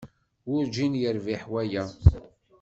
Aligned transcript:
Werǧin 0.49 0.93
yerbiḥ 1.01 1.43
waya. 1.51 1.83